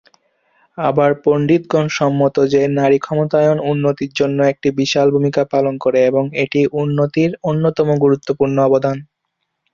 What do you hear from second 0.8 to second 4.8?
আবার, পণ্ডিতগণ সম্মত যে, নারী ক্ষমতায়ন উন্নতির জন্য একটি